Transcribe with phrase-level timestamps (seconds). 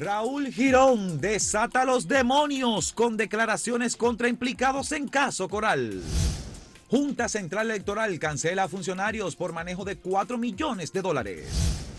[0.00, 6.00] Raúl Girón desata los demonios con declaraciones contra implicados en caso Coral.
[6.88, 11.48] Junta Central Electoral cancela a funcionarios por manejo de 4 millones de dólares.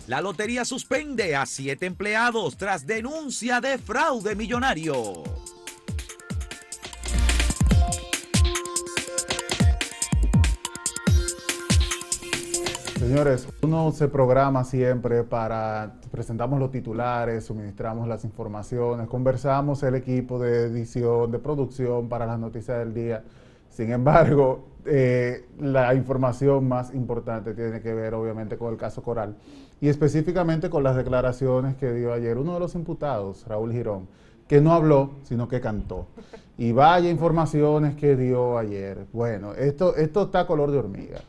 [0.08, 5.21] La lotería suspende a siete empleados tras denuncia de fraude millonario.
[13.12, 20.39] Señores, uno se programa siempre para, presentamos los titulares, suministramos las informaciones, conversamos el equipo
[20.39, 23.21] de edición, de producción para las noticias del día.
[23.70, 29.36] Sin embargo, eh, la información más importante tiene que ver obviamente con el caso Coral
[29.82, 34.08] y específicamente con las declaraciones que dio ayer uno de los imputados, Raúl Girón,
[34.48, 36.08] que no habló, sino que cantó.
[36.58, 39.06] Y vaya informaciones que dio ayer.
[39.12, 41.20] Bueno, esto, esto está color de hormiga.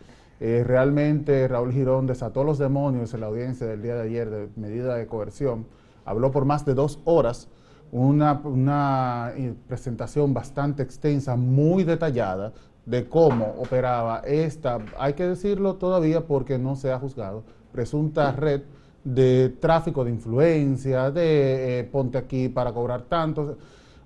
[0.45, 4.48] Eh, realmente Raúl Girón desató los demonios en la audiencia del día de ayer de
[4.56, 5.66] medida de coerción.
[6.05, 7.46] Habló por más de dos horas,
[7.92, 12.53] una, eh, presentación bastante extensa, muy detallada,
[12.84, 18.62] de cómo operaba esta, hay que decirlo todavía porque no se ha juzgado, presunta red
[19.05, 23.59] de tráfico de influencia, de eh, ponte aquí para cobrar tanto,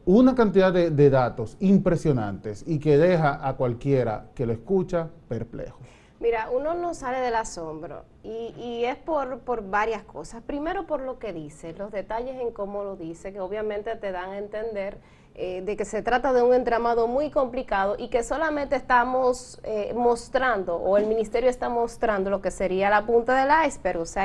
[0.04, 5.78] una cantidad de, de datos impresionantes y que deja a cualquiera que lo escucha perplejo.
[6.18, 10.42] Mira, uno no sale del asombro y, es por, varias cosas.
[10.42, 14.30] Primero por lo que dice, los detalles en cómo lo dice, que obviamente te dan
[14.30, 14.98] a entender
[15.34, 19.92] eh, de que se trata de un entramado muy complicado y que solamente estamos eh,
[19.94, 24.00] mostrando, o el ministerio está mostrando lo que sería la punta del iceberg.
[24.00, 24.24] O sea,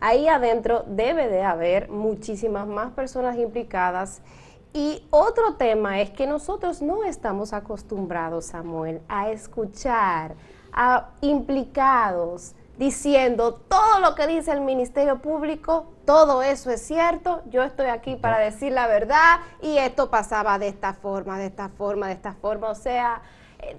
[0.00, 4.20] ahí adentro debe de haber muchísimas más personas implicadas.
[4.72, 10.36] Y otro tema es que nosotros no estamos acostumbrados, Samuel, a escuchar
[10.72, 17.62] a implicados diciendo todo lo que dice el Ministerio Público, todo eso es cierto, yo
[17.62, 22.06] estoy aquí para decir la verdad y esto pasaba de esta forma, de esta forma,
[22.06, 23.20] de esta forma, o sea,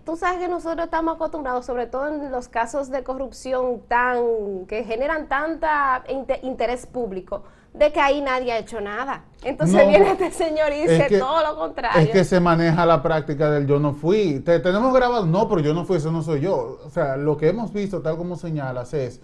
[0.05, 4.83] tú sabes que nosotros estamos acostumbrados, sobre todo en los casos de corrupción tan que
[4.83, 6.03] generan tanta
[6.43, 7.43] interés público,
[7.73, 9.23] de que ahí nadie ha hecho nada.
[9.43, 12.01] Entonces viene este señor y dice todo lo contrario.
[12.01, 14.39] Es que se maneja la práctica del yo no fui.
[14.41, 16.79] Te, tenemos grabado, no, pero yo no fui, eso no soy yo.
[16.85, 19.21] O sea, lo que hemos visto, tal como señalas, es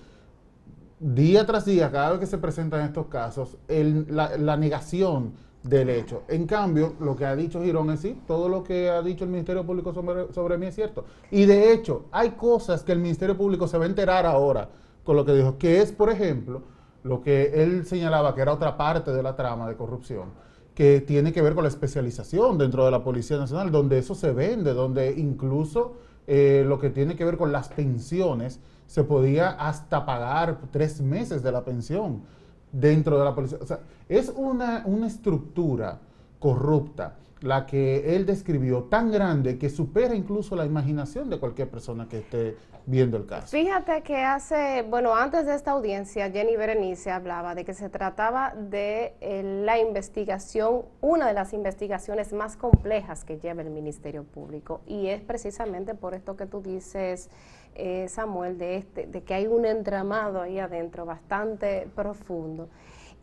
[1.00, 5.34] día tras día, cada vez que se presentan estos casos, la, negación
[5.68, 6.24] del hecho.
[6.28, 9.30] En cambio, lo que ha dicho Girón es sí, todo lo que ha dicho el
[9.30, 11.06] Ministerio Público sobre, sobre mí es cierto.
[11.32, 14.70] Y de hecho, hay cosas que el Ministerio Público se va a enterar ahora
[15.04, 16.64] con lo que dijo, que es, por ejemplo,
[17.04, 20.30] lo que él señalaba que era otra parte de la trama de corrupción,
[20.74, 24.32] que tiene que ver con la especialización dentro de la Policía Nacional, donde eso se
[24.32, 25.96] vende, donde incluso
[26.28, 31.44] eh, lo que tiene que ver con las pensiones, se podía hasta pagar tres meses
[31.44, 32.24] de la pensión
[32.72, 33.58] dentro de la policía.
[33.62, 36.00] O sea, es una, una estructura
[36.40, 42.08] corrupta la que él describió tan grande que supera incluso la imaginación de cualquier persona
[42.08, 43.48] que esté viendo el caso.
[43.48, 48.54] Fíjate que hace, bueno, antes de esta audiencia, Jenny Berenice hablaba de que se trataba
[48.56, 54.82] de eh, la investigación, una de las investigaciones más complejas que lleva el Ministerio Público.
[54.88, 57.30] Y es precisamente por esto que tú dices,
[57.78, 62.70] eh, Samuel, de, este, de que hay un entramado ahí adentro bastante profundo.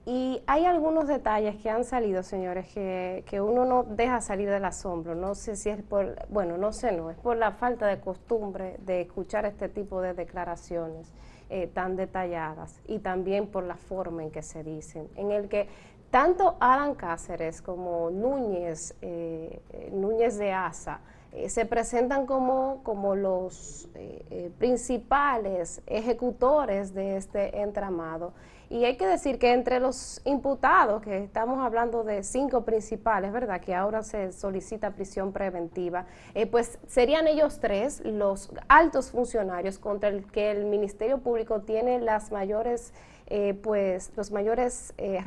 [0.06, 4.64] Y hay algunos detalles que han salido, señores, que, que, uno no deja salir del
[4.64, 5.14] asombro.
[5.14, 8.76] No sé si es por, bueno, no sé, no, es por la falta de costumbre
[8.80, 11.10] de escuchar este tipo de declaraciones
[11.48, 15.68] eh, tan detalladas y también por la forma en que se dicen, en el que
[16.10, 19.60] tanto Alan Cáceres como Núñez, eh,
[19.92, 21.00] Núñez de Asa,
[21.48, 23.88] se presentan como, como los
[24.58, 28.32] principales ejecutores de este entramado
[28.70, 33.60] y hay que decir que entre los imputados, que estamos hablando de cinco principales, ¿verdad?
[33.60, 40.08] Que ahora se solicita prisión preventiva, eh, pues serían ellos tres los altos funcionarios contra
[40.08, 42.92] el que el Ministerio Público tiene las mayores,
[43.26, 45.22] eh, pues, los mayores, eh,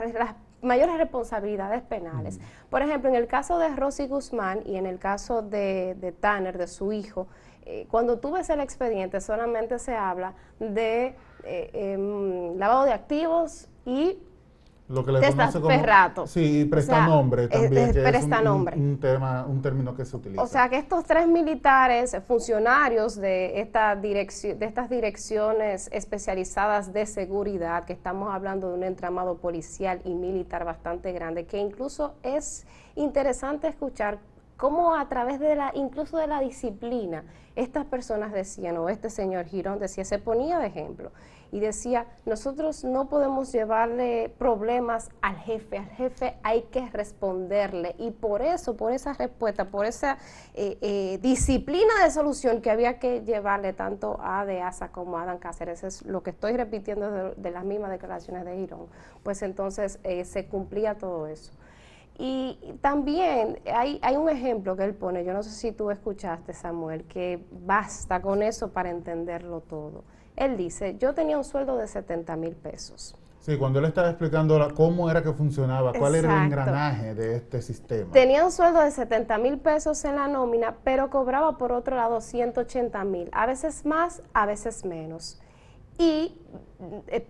[0.61, 2.39] mayores responsabilidades penales.
[2.69, 6.57] Por ejemplo, en el caso de Rosy Guzmán y en el caso de, de Tanner,
[6.57, 7.27] de su hijo,
[7.89, 14.17] cuando tú ves el expediente solamente se habla de eh, em, lavado de activos y
[14.89, 17.91] lo que le conoce como, Sí, presta nombre también.
[17.91, 18.77] presta nombre.
[18.77, 20.41] Un, tema, un término que se utiliza.
[20.41, 27.05] O sea que estos tres militares, funcionarios de, esta dirección, de estas direcciones especializadas de
[27.05, 32.65] seguridad, que estamos hablando de un entramado policial y militar bastante grande, que incluso es
[32.95, 34.19] interesante escuchar
[34.55, 37.23] cómo a través de la, incluso de la disciplina,
[37.55, 41.11] estas personas decían, o este señor Girón decía, se ponía de ejemplo.
[41.51, 48.11] Y decía, nosotros no podemos llevarle problemas al jefe, al jefe hay que responderle y
[48.11, 50.17] por eso, por esa respuesta, por esa
[50.53, 55.37] eh, eh, disciplina de solución que había que llevarle tanto a Deasa como a Adán
[55.37, 58.87] Cáceres, es lo que estoy repitiendo de, las mismas declaraciones de Girón,
[59.23, 61.51] pues entonces eh, se cumplía todo eso.
[62.19, 66.51] Y también hay, hay un ejemplo que él pone, yo no sé si tú escuchaste
[66.51, 70.03] Samuel, que basta con eso para entenderlo todo.
[70.37, 73.15] Él dice, yo tenía un sueldo de 70 mil pesos.
[73.39, 77.61] Sí, cuando él estaba explicando cómo era que funcionaba, cuál era el engranaje de este
[77.61, 78.11] sistema.
[78.11, 82.21] Tenía un sueldo de 70 mil pesos en la nómina, pero cobraba por otro lado
[82.21, 85.41] 180 mil, a veces más, a veces menos
[85.97, 86.39] y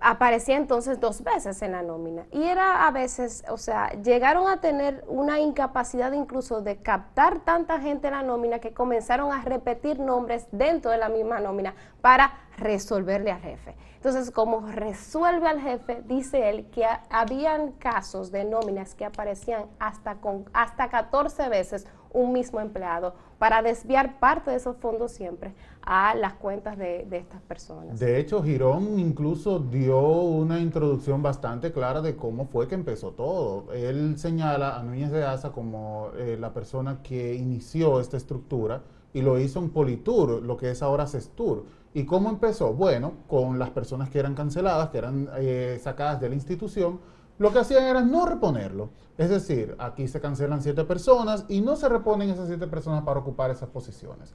[0.01, 2.25] aparecía entonces dos veces en la nómina.
[2.31, 7.79] Y era a veces, o sea, llegaron a tener una incapacidad incluso de captar tanta
[7.79, 12.33] gente en la nómina que comenzaron a repetir nombres dentro de la misma nómina para
[12.57, 13.75] resolverle al jefe.
[13.95, 20.15] Entonces, como resuelve al jefe, dice él que habían casos de nóminas que aparecían hasta,
[20.15, 26.15] con, hasta 14 veces un mismo empleado para desviar parte de esos fondos siempre a
[26.15, 27.99] las cuentas de, estas personas.
[27.99, 29.36] De hecho, Girón incluso
[29.69, 33.71] dio una introducción bastante clara de cómo fue que empezó todo.
[33.73, 38.81] Él señala a Núñez de Asa como eh, la persona que inició esta estructura
[39.13, 41.65] y lo hizo en Politur, lo que es ahora Cestur.
[41.93, 42.73] ¿Y cómo empezó?
[42.73, 46.99] Bueno, con las personas que eran canceladas, que eran eh, sacadas de la institución,
[47.37, 48.89] lo que hacían era no reponerlo.
[49.17, 53.19] Es decir, aquí se cancelan siete personas y no se reponen esas siete personas para
[53.19, 54.33] ocupar esas posiciones.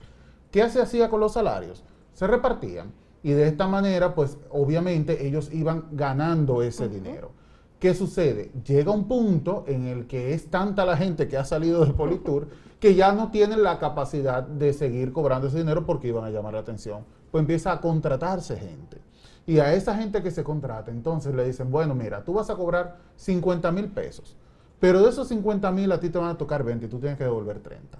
[0.50, 1.84] ¿Qué se hacía con los salarios?
[2.12, 7.30] Se repartían y de esta manera, pues obviamente ellos iban ganando ese dinero.
[7.78, 8.52] ¿Qué sucede?
[8.64, 12.48] Llega un punto en el que es tanta la gente que ha salido del Politur
[12.78, 16.54] que ya no tienen la capacidad de seguir cobrando ese dinero porque iban a llamar
[16.54, 17.04] la atención.
[17.30, 18.98] Pues empieza a contratarse gente.
[19.46, 22.54] Y a esa gente que se contrata, entonces le dicen, bueno, mira, tú vas a
[22.54, 24.36] cobrar 50 mil pesos,
[24.78, 27.18] pero de esos 50 mil a ti te van a tocar 20 y tú tienes
[27.18, 27.98] que devolver 30.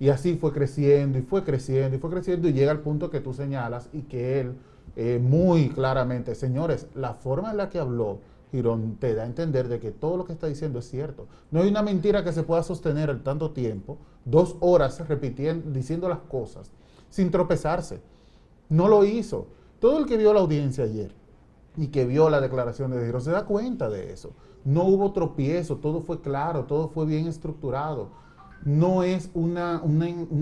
[0.00, 3.20] Y así fue creciendo y fue creciendo y fue creciendo y llega al punto que
[3.20, 4.56] tú señalas y que él
[4.96, 8.20] eh, muy claramente, señores, la forma en la que habló
[8.52, 11.26] Girón te da a entender de que todo lo que está diciendo es cierto.
[11.50, 16.08] No hay una mentira que se pueda sostener el tanto tiempo, dos horas repitiendo, diciendo
[16.08, 16.70] las cosas,
[17.10, 18.00] sin tropezarse.
[18.68, 19.48] No lo hizo.
[19.80, 21.12] Todo el que vio la audiencia ayer
[21.76, 24.30] y que vio la declaración de Girón se da cuenta de eso.
[24.64, 28.10] No hubo tropiezo, todo fue claro, todo fue bien estructurado
[28.64, 29.82] no es una,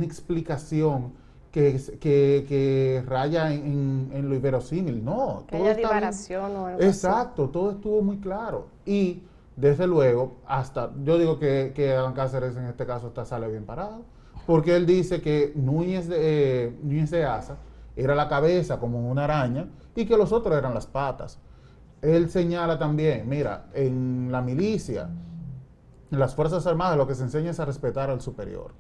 [0.03, 1.13] explicación
[1.51, 5.45] que, que, raya en, lo inverosímil, no.
[5.49, 8.69] Que haya divaración o algo Exacto, todo estuvo muy claro.
[8.87, 9.23] Y
[9.57, 13.65] desde luego, hasta, yo digo que, que Adán Cáceres en este caso está sale bien
[13.65, 14.03] parado,
[14.47, 16.17] porque él dice que Núñez de,
[16.67, 17.57] eh, Núñez de Asa
[17.97, 21.39] era la cabeza como una araña y que los otros eran las patas.
[22.01, 25.09] Él señala también, mira, en la milicia,
[26.13, 28.73] en las Fuerzas Armadas lo que se enseña es a respetar al superior.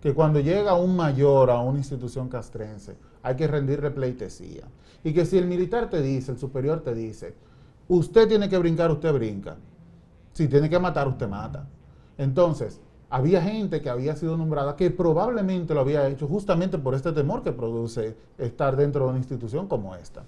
[0.00, 4.62] Que cuando llega un mayor a una institución castrense, hay que rendirle pleitesía.
[5.02, 7.34] Y que si el militar te dice, el superior te dice,
[7.88, 9.56] usted tiene que brincar, usted brinca.
[10.32, 11.66] Si tiene que matar, usted mata.
[12.16, 12.80] Entonces,
[13.10, 17.42] había gente que había sido nombrada que probablemente lo había hecho justamente por este temor
[17.42, 20.22] que produce estar dentro de una institución como esta.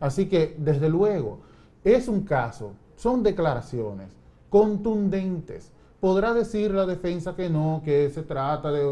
[0.00, 1.38] Así que, desde luego,
[1.84, 4.08] es un caso, son declaraciones
[4.50, 5.70] contundentes
[6.02, 8.82] podrá decir la defensa que no, que se trata de,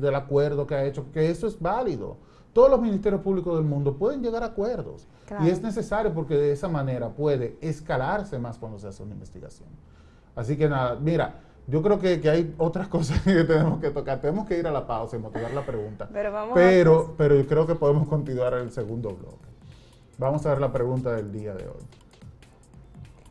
[0.00, 2.16] del acuerdo que ha hecho, que eso es válido.
[2.52, 5.06] Todos los ministerios públicos del mundo pueden llegar a acuerdos.
[5.44, 9.68] Y es necesario porque de esa manera puede escalarse más cuando se hace una investigación.
[10.34, 11.36] Así que nada, mira,
[11.68, 14.20] yo creo que, hay otras cosas que tenemos que tocar.
[14.20, 16.08] Tenemos que ir a la pausa y motivar la pregunta.
[16.12, 19.46] Pero, vamos pero, pero yo creo que podemos continuar en el segundo bloque.
[20.18, 22.05] Vamos a ver la pregunta del día de hoy.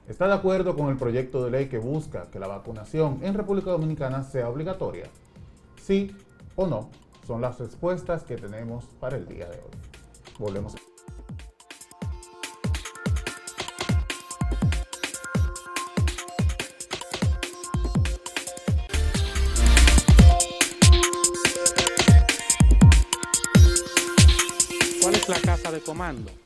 [0.07, 3.71] ¿Está de acuerdo con el proyecto de ley que busca que la vacunación en República
[3.71, 5.09] Dominicana sea obligatoria?
[5.81, 6.15] Sí
[6.55, 6.91] o no
[7.25, 9.71] son las respuestas que tenemos para el día de hoy.
[10.37, 10.75] Volvemos.
[25.01, 26.44] ¿Cuál es la casa de comando?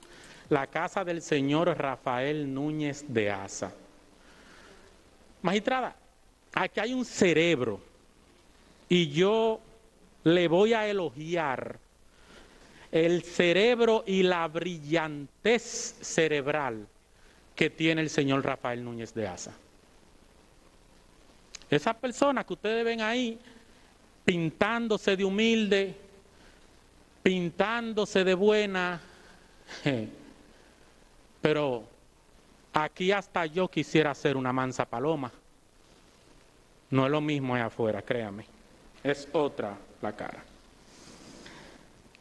[0.49, 3.71] La casa del señor Rafael Núñez de Asa.
[5.41, 5.95] Magistrada,
[6.53, 7.79] aquí hay un cerebro
[8.89, 9.59] y yo
[10.23, 11.79] le voy a elogiar
[12.91, 16.87] el cerebro y la brillantez cerebral
[17.55, 19.53] que tiene el señor Rafael Núñez de Asa.
[21.69, 23.37] Esa persona que ustedes ven ahí
[24.25, 25.95] pintándose de humilde,
[27.21, 28.99] pintándose de buena,
[31.41, 31.83] Pero
[32.73, 35.31] aquí hasta yo quisiera ser una mansa paloma.
[36.91, 38.45] No es lo mismo allá afuera, créame.
[39.03, 40.43] Es otra la cara.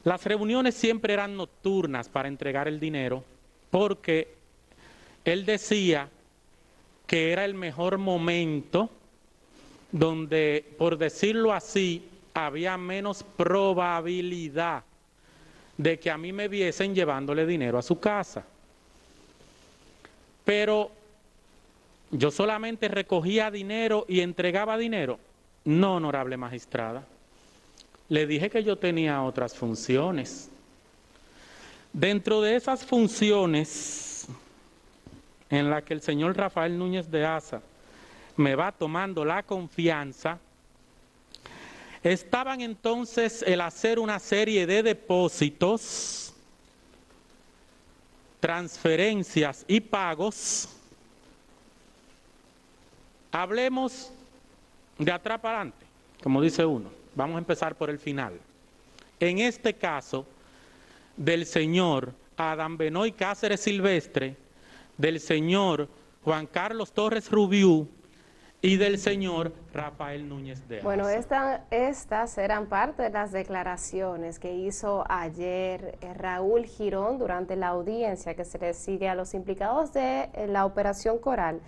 [0.04, 3.24] Las reuniones siempre eran nocturnas para entregar el dinero
[3.70, 4.34] porque
[5.24, 6.08] él decía
[7.06, 8.90] que era el mejor momento
[9.90, 14.84] donde, por decirlo así, había menos probabilidad
[15.76, 18.44] de que a mí me viesen llevándole dinero a su casa.
[20.48, 20.90] Pero
[22.10, 25.18] yo solamente recogía dinero y entregaba dinero.
[25.66, 27.04] No, honorable magistrada.
[28.08, 30.48] Le dije que yo tenía otras funciones.
[31.92, 34.26] Dentro de esas funciones
[35.50, 37.60] en las que el señor Rafael Núñez de Asa
[38.34, 40.38] me va tomando la confianza,
[42.02, 46.27] estaban entonces el hacer una serie de depósitos,
[48.40, 50.68] transferencias y pagos.
[53.30, 54.10] Hablemos
[54.98, 55.86] de atrás para adelante,
[56.22, 56.90] como dice uno.
[57.14, 58.38] Vamos a empezar por el final.
[59.20, 60.26] En este caso,
[61.16, 64.36] del señor Adam Benoy Cáceres Silvestre,
[64.96, 65.88] del señor
[66.24, 67.88] Juan Carlos Torres Rubiú
[68.60, 70.84] y del señor Rafael Núñez de Asa.
[70.84, 77.68] Bueno, estas eran parte de las declaraciones que hizo ayer eh, Raúl Girón durante la
[77.68, 81.60] audiencia que se le sigue a los implicados de eh, la Operación Coral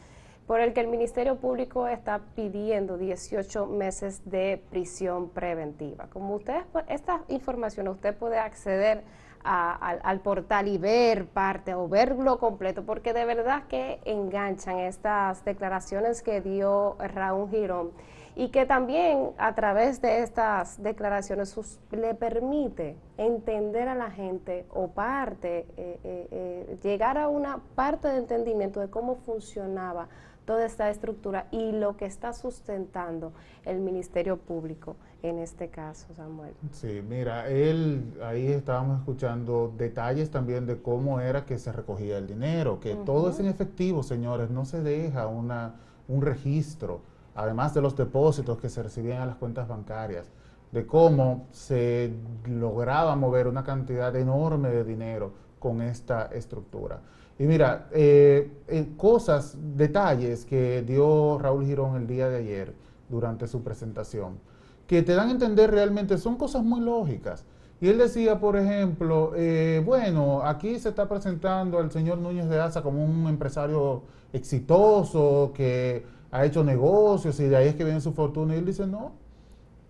[0.49, 6.09] por el que el Ministerio Público está pidiendo 18 meses de prisión preventiva.
[6.13, 9.05] Como ustedes, esta información usted puede acceder
[9.45, 16.23] al, portal y ver parte o verlo completo, porque de verdad que enganchan estas declaraciones
[16.23, 17.93] que dio Raúl Girón
[18.37, 24.89] y que también a través de estas declaraciones le permite entender a la gente o
[24.89, 30.09] parte, eh, eh, eh, llegar a una parte de entendimiento de cómo funcionaba
[30.51, 33.33] toda esta estructura y lo que está sustentando
[33.65, 36.55] el Ministerio Público en este caso, Samuel.
[36.73, 42.27] Sí, mira, él, ahí estábamos escuchando detalles también de cómo era que se recogía el
[42.27, 45.77] dinero, que todo es en efectivo, señores, no se deja una,
[46.09, 47.03] un registro,
[47.37, 50.33] además de los depósitos que se recibían a las cuentas bancarias,
[50.73, 52.13] de cómo se
[52.45, 57.03] lograba mover una cantidad enorme de dinero con esta estructura.
[57.41, 58.51] Y mira, eh,
[58.99, 62.75] cosas, detalles que dio Raúl Girón el día de ayer
[63.09, 64.39] durante su presentación,
[64.87, 67.47] que te dan a entender realmente, son cosas muy lógicas.
[67.81, 72.61] Y él decía, por ejemplo, eh, bueno, aquí se está presentando al señor Núñez de
[72.61, 74.03] Asa como un empresario
[74.35, 78.55] exitoso, que ha hecho negocios y de ahí es que viene su fortuna.
[78.55, 79.13] Y él dice, no,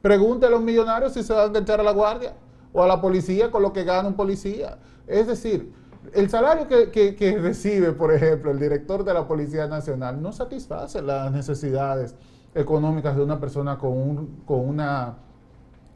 [0.00, 2.33] pregúntale a los millonarios si se van a echar a la guardia
[2.73, 4.78] o a la policía con lo que gana un policía.
[5.09, 5.80] Es decir,
[6.14, 11.30] el salario que, recibe, por ejemplo, el director de la Policía Nacional no satisface las
[11.30, 12.14] necesidades
[12.54, 15.19] económicas de una persona con un, con una,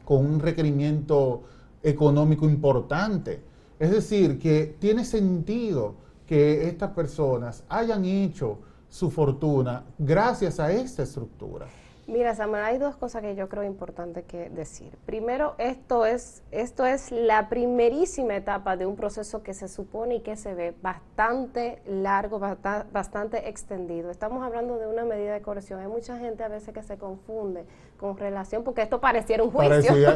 [0.05, 1.43] con un requerimiento
[1.83, 3.43] económico importante.
[3.79, 5.95] Es decir, que tiene sentido
[6.27, 8.59] que estas personas hayan hecho
[8.89, 11.67] su fortuna gracias a esta estructura.
[12.07, 14.93] Mira, Samuel, hay dos cosas que yo creo importante que decir.
[15.07, 20.21] Primero, esto es, esto es la primerísima etapa de un proceso que se supone y
[20.21, 24.11] que se ve bastante largo, bastante extendido.
[24.11, 25.81] Estamos hablando de una medida de corrección.
[25.81, 27.65] Hay mucha gente a veces que se confunde
[27.97, 29.71] con relación, porque esto pareciera un juicio.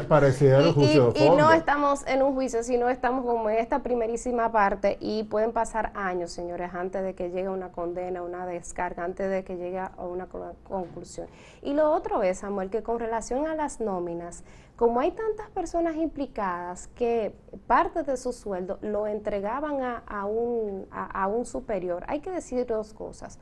[0.09, 3.79] Parecía, un juicio y, y, no estamos en un juicio, sino estamos como en esta
[3.79, 9.05] primerísima parte y pueden pasar años, señores, antes de que llegue una condena, una descarga,
[9.05, 11.29] antes de que llegue a una conclusión.
[11.63, 14.45] Y lo otro es, Samuel, que con relación a las nóminas,
[14.77, 17.35] como hay tantas personas implicadas que
[17.67, 22.93] parte de su sueldo lo entregaban a, un, a un superior, hay que decir dos
[22.93, 23.39] cosas.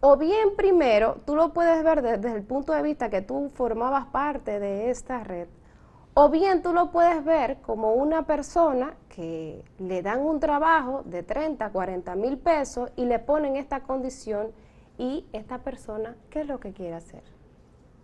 [0.00, 4.06] O bien primero, tú lo puedes ver desde el punto de vista que tú formabas
[4.06, 5.48] parte de esta red,
[6.14, 11.22] o bien tú lo puedes ver como una persona que le dan un trabajo de
[11.22, 14.52] 30, 40 mil pesos y le ponen esta condición
[14.98, 17.31] y esta persona, ¿qué es lo que quiere hacer?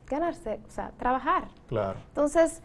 [0.08, 1.48] Ganarse, o sea, trabajar.
[1.68, 1.98] Claro.
[2.08, 2.62] Entonces,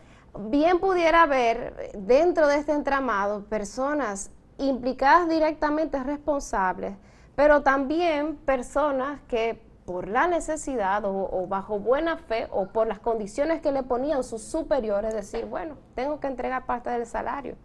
[0.49, 6.95] bien pudiera haber dentro de este entramado personas implicadas directamente responsables
[7.35, 13.61] pero también personas que por la necesidad o, bajo buena fe o por las condiciones
[13.61, 17.55] que le ponían sus superiores, decir, bueno, tengo que entregar parte del salario,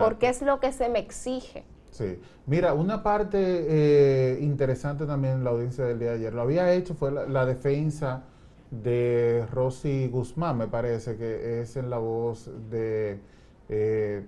[0.00, 1.64] porque es lo que se me exige.
[1.90, 6.42] Sí, mira, una parte eh, interesante también en la audiencia del día de ayer, lo
[6.42, 8.24] había hecho, fue la, defensa
[8.70, 13.20] de Rosy Guzmán, me parece que es en la voz de,
[13.68, 14.26] eh,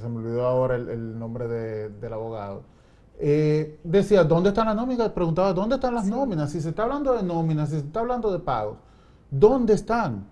[0.00, 2.62] se me olvidó ahora el, nombre del abogado,
[3.18, 5.10] eh, decía, ¿dónde están las nóminas?
[5.10, 6.52] Preguntaba, ¿dónde están las nóminas?
[6.52, 8.78] Si se está hablando de nóminas, si se está hablando de pagos,
[9.30, 10.26] ¿dónde están?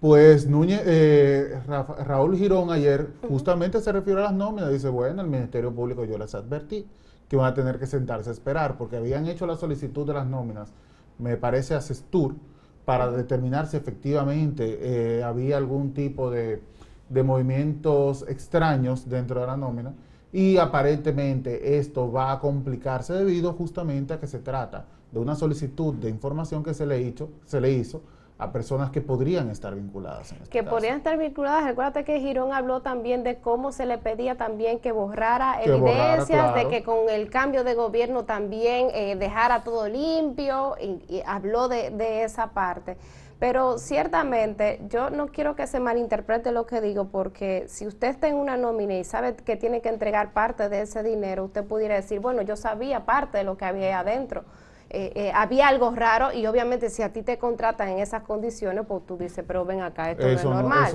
[0.00, 4.70] Pues Núñez, eh, Raúl Girón ayer justamente se refirió a las nóminas.
[4.70, 6.86] Dice, bueno, el Ministerio Público yo les advertí
[7.28, 10.26] que van a tener que sentarse a esperar porque habían hecho la solicitud de las
[10.26, 10.72] nóminas,
[11.18, 12.34] me parece a Cestur,
[12.88, 16.62] para determinar si efectivamente eh, había algún tipo de,
[17.10, 19.92] de movimientos extraños dentro de la nómina.
[20.32, 25.96] Y aparentemente esto va a complicarse debido justamente a que se trata de una solicitud
[25.96, 28.00] de información que se le hizo, se le hizo
[28.38, 30.30] a personas que podrían estar vinculadas.
[30.30, 31.64] En este que podrían estar vinculadas.
[31.64, 36.68] Recuérdate que Girón habló también de cómo se le pedía también que borrara evidencias, de
[36.68, 42.22] que con el cambio de gobierno también eh, dejara todo limpio, y, habló de, de
[42.22, 42.96] esa parte.
[43.40, 48.28] Pero ciertamente yo no quiero que se malinterprete lo que digo porque si usted está
[48.28, 51.94] en una nómina y sabe que tiene que entregar parte de ese dinero, usted pudiera
[51.96, 54.44] decir, bueno, yo sabía parte de lo que había ahí adentro
[54.90, 58.86] eh, eh, había algo raro y obviamente si a ti te contratan en esas condiciones,
[58.88, 60.90] pues tú dices, pero ven acá, esto no es normal.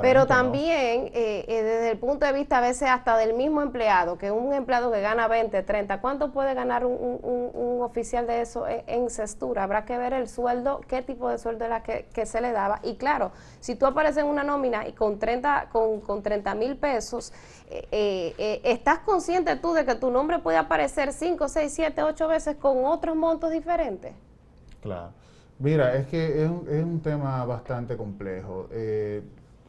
[0.00, 4.30] pero también eh, desde el punto de vista a veces hasta del mismo empleado, que
[4.30, 9.64] un empleado que gana 20, 30, ¿cuánto puede ganar un, oficial de eso en, cestura?
[9.64, 12.78] Habrá que ver el sueldo, qué tipo de sueldo era que, que se le daba.
[12.84, 16.76] Y claro, si tú apareces en una nómina y con 30 con, con 30 mil
[16.76, 17.32] pesos,
[17.68, 22.84] ¿estás consciente tú de que tu nombre puede aparecer 5, 6, 7, 8 veces con
[22.84, 24.12] otros modos diferentes.
[24.80, 25.10] Claro.
[25.58, 28.66] Mira, es que es un, tema bastante complejo.
[28.72, 29.22] Eh,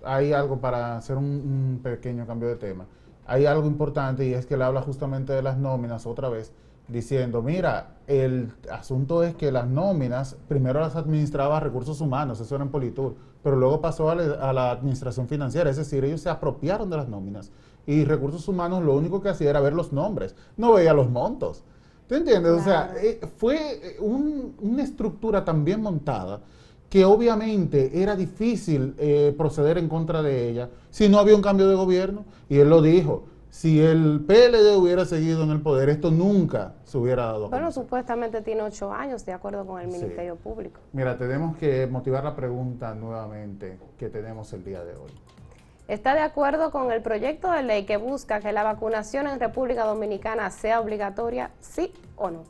[0.04, 2.86] hay algo para hacer un, pequeño cambio de tema.
[3.26, 6.52] Hay algo importante y es que él habla justamente de las nóminas otra vez,
[6.88, 12.64] diciendo, mira, el asunto es que las nóminas primero las administraba recursos humanos, eso era
[12.64, 16.90] en Politur, pero luego pasó a, a la administración financiera, es decir, ellos se apropiaron
[16.90, 17.52] de las nóminas
[17.86, 21.64] y recursos humanos lo único que hacía era ver los nombres, no veía los montos.
[22.08, 22.52] ¿Te entiendes?
[22.52, 26.42] O sea, eh, fue eh, una estructura tan bien montada
[26.90, 31.68] que obviamente era difícil eh, proceder en contra de ella si no había un cambio
[31.68, 32.26] de gobierno.
[32.50, 36.98] Y él lo dijo, si el PLD hubiera seguido en el poder, esto nunca se
[36.98, 37.50] hubiera dado.
[37.50, 40.82] Bueno, supuestamente tiene ocho años, de acuerdo con el Ministerio Público.
[40.92, 45.12] Mira, tenemos que motivar la pregunta nuevamente que tenemos el día de hoy
[45.88, 49.86] está de acuerdo con el proyecto de ley que busca que la vacunación en República
[49.86, 52.44] Dominicana sea obligatoria, sí o no.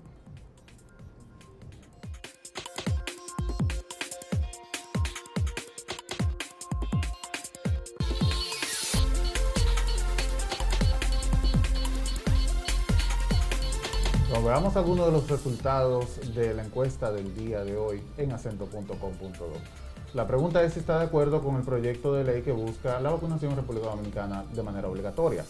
[14.43, 19.82] veamos algunos de los resultados de la encuesta del día de hoy en acento.com.do.
[20.13, 23.09] La pregunta es si está de acuerdo con el proyecto de ley que busca la
[23.09, 25.43] vacunación en República Dominicana de manera obligatoria.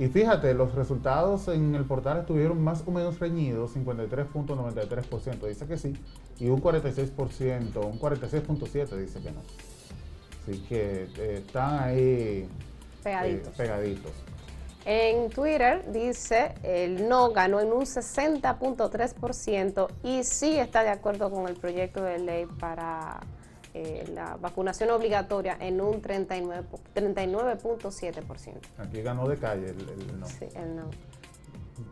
[0.00, 5.78] Y fíjate, los resultados en el portal estuvieron más o menos reñidos, 53.93% dice que
[5.78, 5.96] sí,
[6.40, 9.42] y un 46%, un 46.7% dice que no.
[10.42, 12.48] Así que eh, están ahí eh,
[13.04, 13.54] pegaditos.
[13.54, 14.12] pegaditos.
[14.86, 21.46] En Twitter dice el no ganó en un 60.3% y sí está de acuerdo con
[21.46, 23.20] el proyecto de ley para
[23.72, 26.64] eh, la vacunación obligatoria en un 39.7%.
[26.94, 27.58] 39
[28.78, 30.26] aquí ganó de calle el, no.
[30.26, 30.90] Sí, el no.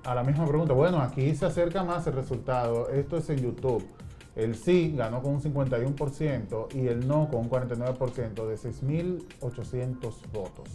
[0.04, 2.88] A la misma pregunta, bueno, aquí se acerca más el resultado.
[2.90, 3.86] Esto es en YouTube.
[4.34, 10.68] El sí ganó con un 51% y el no con un 49% de 6.800 votos.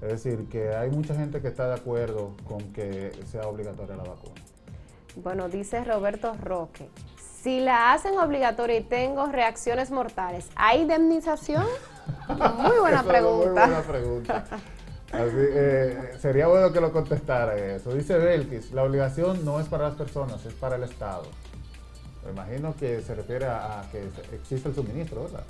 [0.00, 4.04] Es decir, que hay mucha gente que está de acuerdo con que sea obligatoria la
[4.04, 4.40] vacuna.
[5.16, 6.88] Bueno, dice Roberto Roque,
[7.42, 11.64] si la hacen obligatoria y tengo reacciones mortales, ¿hay indemnización?
[12.28, 13.66] Muy buena pregunta.
[13.66, 14.44] Muy buena pregunta.
[15.12, 17.94] Eh, sería bueno que lo contestara eso.
[17.94, 21.24] Dice Belkis, la obligación no es para las personas, es para el Estado.
[22.24, 25.44] Me imagino que se refiere a, que existe el suministro, ¿verdad?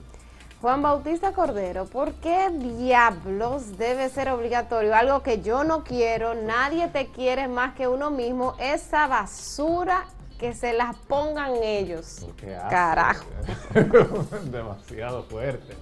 [0.61, 4.95] Juan Bautista Cordero, ¿por qué diablos debe ser obligatorio?
[4.95, 10.05] Algo que yo no quiero, nadie te quiere más que uno mismo, esa basura
[10.39, 12.27] que se las pongan ellos.
[12.71, 13.27] Carajo.
[14.51, 15.75] Demasiado fuerte.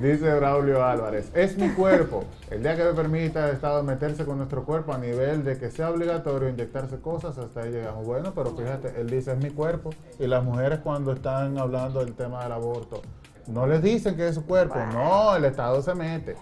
[0.00, 2.24] Dice Braulio Álvarez, es mi cuerpo.
[2.50, 5.70] El día que me permita el Estado meterse con nuestro cuerpo a nivel de que
[5.70, 8.06] sea obligatorio inyectarse cosas, hasta ahí llegamos.
[8.06, 9.90] Bueno, pero fíjate, él dice, es mi cuerpo.
[10.18, 13.02] Y las mujeres cuando están hablando del tema del aborto,
[13.48, 16.36] no les dicen que es su cuerpo, no, el Estado se mete.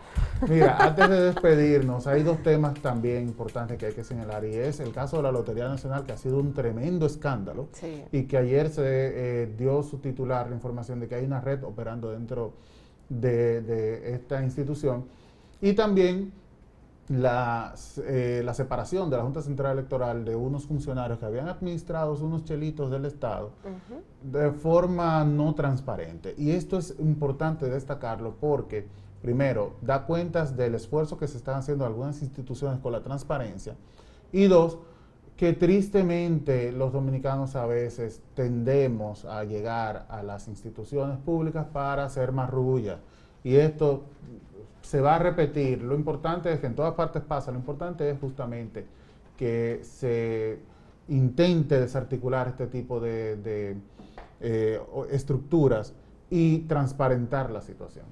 [0.48, 4.80] Mira, antes de despedirnos, hay dos temas también importantes que hay que señalar y es
[4.80, 7.68] el caso de la Lotería Nacional que ha sido un tremendo escándalo
[8.12, 11.62] y que ayer se eh, dio su titular la información de que hay una red
[11.64, 12.54] operando dentro
[13.08, 15.04] de, esta institución
[15.60, 16.32] y también
[17.08, 17.74] la,
[18.06, 22.44] eh, la, separación de la Junta Central Electoral de unos funcionarios que habían administrado unos
[22.44, 23.50] chelitos del Estado
[24.22, 26.34] de forma no transparente.
[26.38, 28.86] Y esto es importante destacarlo porque,
[29.20, 33.76] primero, da cuentas del esfuerzo que se están haciendo algunas instituciones con la transparencia.
[34.32, 34.78] Y dos,
[35.36, 42.32] que tristemente los dominicanos a veces tendemos a llegar a las instituciones públicas para hacer
[42.32, 43.00] marrulla.
[43.42, 44.04] Y esto
[44.84, 45.82] se va a repetir.
[45.82, 48.86] Lo importante es que en todas partes pasa, lo importante es justamente
[49.36, 50.58] que se
[51.08, 53.76] intente desarticular este tipo de,
[54.40, 55.94] eh, estructuras
[56.28, 58.04] y transparentar la situación.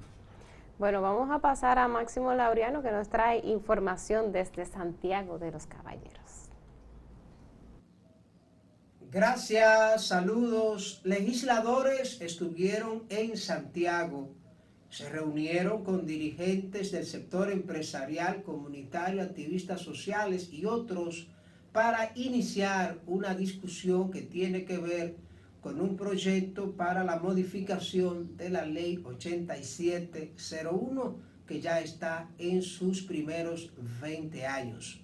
[0.79, 5.67] Bueno, vamos a pasar a Máximo Laureano que nos trae información desde Santiago de los
[5.67, 6.49] Caballeros.
[9.11, 11.01] Gracias, saludos.
[11.03, 14.31] Legisladores estuvieron en Santiago
[14.93, 21.29] se reunieron con dirigentes del sector empresarial, comunitario, activistas sociales y otros
[21.71, 25.15] para iniciar una discusión que tiene que ver
[25.61, 31.15] con un proyecto para la modificación de la ley 8701
[31.47, 35.01] que ya está en sus primeros 20 años.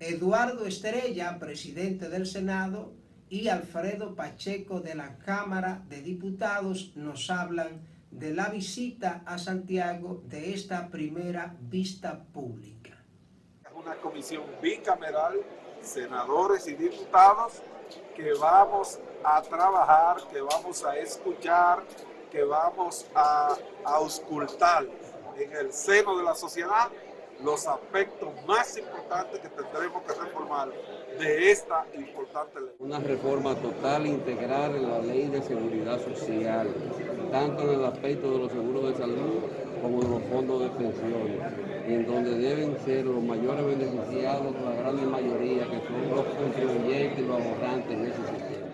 [0.00, 2.94] Eduardo Estrella, presidente del Senado,
[3.28, 10.22] y Alfredo Pacheco de la Cámara de Diputados nos hablan de la visita a Santiago
[10.24, 13.02] de esta primera vista pública.
[13.64, 15.34] Es una comisión bicameral,
[15.82, 17.62] senadores y diputados,
[18.14, 21.84] que vamos a trabajar, que vamos a escuchar,
[22.30, 24.86] que vamos a auscultar
[25.38, 26.90] en el seno de la sociedad
[27.42, 30.70] los aspectos más importantes que tendremos que reformar
[31.18, 32.70] de esta importante ley.
[32.78, 36.68] Una reforma total, integral en la ley de seguridad social,
[37.30, 39.40] tanto en el aspecto de los seguros de salud
[39.82, 41.40] como de los fondos de pensiones,
[41.86, 47.26] en donde deben ser los mayores beneficiados, la gran mayoría, que son los contribuyentes y
[47.26, 48.66] los ahorrantes en ese sistema.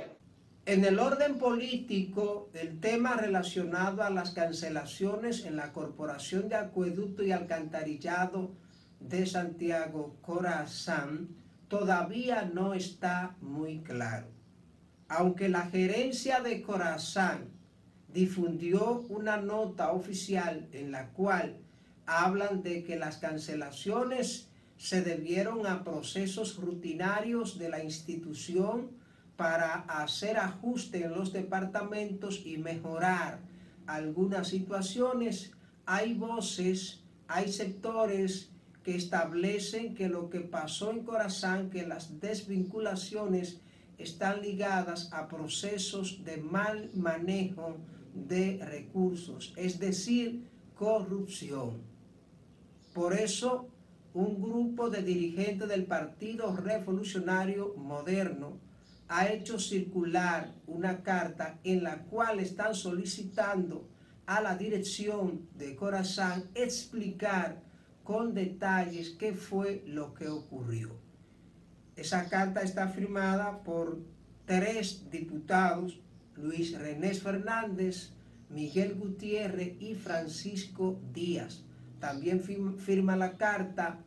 [0.65, 7.25] En el orden político, el tema relacionado a las cancelaciones en la Corporación de Acueducto
[7.25, 8.53] y Alcantarillado
[9.01, 11.31] de Santiago, Corazán,
[11.67, 14.29] todavía no está muy claro.
[15.09, 17.52] Aunque la gerencia de Corazán
[18.13, 21.57] difundió una nota oficial en la cual
[22.07, 28.91] hablan de que las cancelaciones se debieron a procesos rutinarios de la institución
[29.37, 33.41] para hacer ajuste en los departamentos y mejorar
[33.87, 35.53] algunas situaciones,
[35.87, 38.51] hay voces, hay sectores
[38.85, 43.61] que establecen que lo que pasó en Corazán, que las desvinculaciones
[43.99, 47.77] están ligadas a procesos de mal manejo
[48.15, 51.83] de recursos, es decir, corrupción.
[52.93, 53.69] Por eso,
[54.15, 58.59] un grupo de dirigentes del Partido Revolucionario Moderno
[59.09, 63.89] ha hecho circular una carta en la cual están solicitando
[64.27, 67.63] a la dirección de Corazán explicar
[68.05, 70.91] con detalles qué fue lo que ocurrió.
[71.97, 73.99] Esa carta está firmada por
[74.47, 76.01] tres diputados,
[76.37, 78.13] Luis René Fernández,
[78.49, 81.65] Miguel Gutiérrez y Francisco Díaz.
[82.01, 84.01] También firma la carta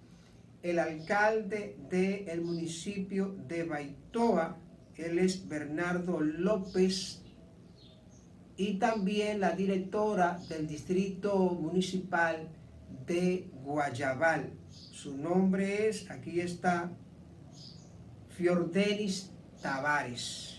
[0.65, 4.57] el alcalde del municipio de Baitoa,
[4.95, 7.21] él es Bernardo López,
[8.57, 12.49] y también la directora del Distrito Municipal
[13.05, 14.53] de Guayabal.
[14.69, 16.91] Su nombre es, aquí está,
[18.29, 20.54] Fiordenis Tavares.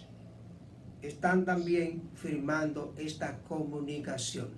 [1.06, 4.48] Están también firmando esta comunicación.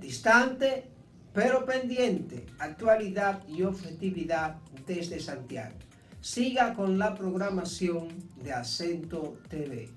[0.00, 0.88] Distante,
[1.32, 5.76] pero pendiente, actualidad y objetividad desde Santiago.
[6.20, 8.08] Siga con la programación
[8.42, 9.88] de Acento TV.